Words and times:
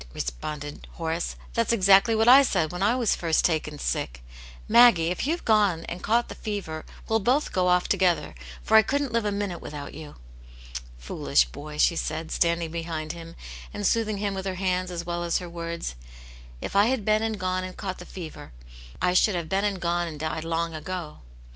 "responded 0.15 0.87
Horace." 0.93 1.35
That's 1.53 1.71
exactly 1.71 2.15
what 2.15 2.27
I 2.27 2.41
said 2.41 2.71
when 2.71 2.81
I 2.81 2.95
was 2.95 3.15
first 3.15 3.45
taken 3.45 3.77
sick. 3.77 4.23
Maggie, 4.67 5.09
if 5.09 5.27
you've 5.27 5.45
gone 5.45 5.85
and 5.85 6.01
caught 6.01 6.27
the 6.27 6.33
fever, 6.33 6.85
we'll 7.07 7.19
both 7.19 7.51
go 7.51 7.67
off 7.67 7.87
together, 7.87 8.33
for 8.63 8.75
I 8.75 8.81
couldn't 8.81 9.11
live 9.13 9.25
a 9.25 9.31
minute 9.31 9.61
without 9.61 9.93
you." 9.93 10.15
"Foolish 10.97 11.45
boy!" 11.45 11.77
she 11.77 11.95
said, 11.95 12.31
standing 12.31 12.71
behind 12.71 13.11
him 13.11 13.35
and 13.75 13.85
soothing 13.85 14.17
him 14.17 14.33
with 14.33 14.47
her 14.47 14.55
hands 14.55 14.89
as 14.89 15.05
well 15.05 15.23
as 15.23 15.37
her 15.37 15.47
words; 15.47 15.93
"if 16.61 16.75
I 16.75 16.87
had 16.87 17.05
been 17.05 17.21
and 17.21 17.39
gone 17.39 17.63
and 17.63 17.77
caught 17.77 17.99
the 17.99 18.05
fever, 18.05 18.53
I 19.03 19.13
should 19.13 19.35
have 19.35 19.49
been 19.49 19.65
and 19.65 19.79
gone 19.79 20.07
and 20.07 20.19
died 20.19 20.43
long 20.45 20.73
ago." 20.73 21.19